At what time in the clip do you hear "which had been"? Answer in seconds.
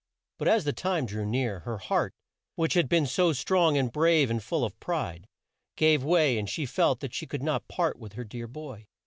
2.55-3.05